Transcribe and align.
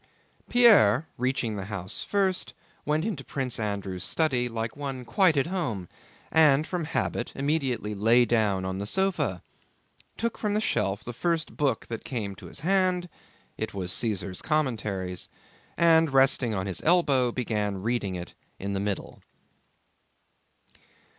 Pierre 0.49 1.07
reaching 1.15 1.57
the 1.57 1.65
house 1.65 2.01
first 2.01 2.55
went 2.87 3.05
into 3.05 3.23
Prince 3.23 3.59
Andrew's 3.59 4.03
study 4.03 4.49
like 4.49 4.75
one 4.75 5.05
quite 5.05 5.37
at 5.37 5.45
home, 5.45 5.87
and 6.31 6.65
from 6.65 6.85
habit 6.85 7.31
immediately 7.35 7.93
lay 7.93 8.25
down 8.25 8.65
on 8.65 8.79
the 8.79 8.87
sofa, 8.87 9.43
took 10.17 10.39
from 10.39 10.55
the 10.55 10.59
shelf 10.59 11.03
the 11.03 11.13
first 11.13 11.55
book 11.55 11.85
that 11.85 12.03
came 12.03 12.33
to 12.37 12.47
his 12.47 12.61
hand 12.61 13.09
(it 13.59 13.75
was 13.75 13.91
Caesar's 13.93 14.41
Commentaries), 14.41 15.29
and 15.77 16.11
resting 16.11 16.51
on 16.51 16.65
his 16.65 16.81
elbow, 16.81 17.31
began 17.31 17.83
reading 17.83 18.15
it 18.15 18.33
in 18.57 18.73
the 18.73 18.79
middle. 18.79 19.21